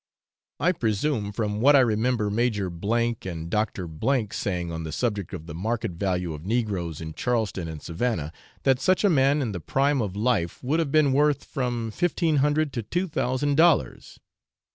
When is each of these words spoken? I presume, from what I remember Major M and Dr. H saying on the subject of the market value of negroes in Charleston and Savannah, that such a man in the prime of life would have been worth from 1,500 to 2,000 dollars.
I 0.59 0.71
presume, 0.71 1.31
from 1.31 1.61
what 1.61 1.75
I 1.75 1.79
remember 1.81 2.31
Major 2.31 2.71
M 2.83 3.07
and 3.27 3.51
Dr. 3.51 3.87
H 4.03 4.33
saying 4.33 4.71
on 4.71 4.83
the 4.83 4.91
subject 4.91 5.31
of 5.31 5.45
the 5.45 5.53
market 5.53 5.91
value 5.91 6.33
of 6.33 6.43
negroes 6.43 7.01
in 7.01 7.13
Charleston 7.13 7.67
and 7.67 7.83
Savannah, 7.83 8.33
that 8.63 8.79
such 8.79 9.03
a 9.03 9.11
man 9.11 9.43
in 9.43 9.51
the 9.51 9.59
prime 9.59 10.01
of 10.01 10.15
life 10.15 10.63
would 10.63 10.79
have 10.79 10.91
been 10.91 11.13
worth 11.13 11.43
from 11.43 11.91
1,500 11.91 12.73
to 12.73 12.81
2,000 12.81 13.55
dollars. 13.55 14.19